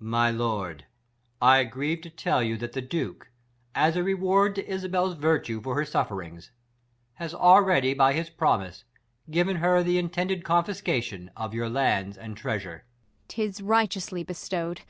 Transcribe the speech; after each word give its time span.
My 0.00 0.28
lord, 0.32 0.86
I 1.40 1.62
grieve 1.62 2.00
to 2.00 2.10
tell 2.10 2.42
you, 2.42 2.56
that 2.56 2.72
the 2.72 2.82
Duke, 2.82 3.30
As 3.76 3.94
a 3.94 4.02
reward 4.02 4.56
to 4.56 4.68
Isabella's 4.68 5.14
virtue 5.14 5.60
for 5.62 5.76
Her 5.76 5.84
suff 5.84 6.10
rings, 6.10 6.50
has 7.12 7.32
already, 7.32 7.94
by 7.94 8.12
his 8.12 8.28
jiromise, 8.28 8.82
Given 9.30 9.58
her 9.58 9.84
th' 9.84 9.94
intended 9.94 10.42
confiscation 10.42 11.30
of 11.36 11.54
Your 11.54 11.68
lands 11.70 12.18
and 12.18 12.36
treasure. 12.36 12.86
Ang. 12.90 13.24
'Tis 13.28 13.62
righteously 13.62 14.24
bestow'd. 14.24 14.80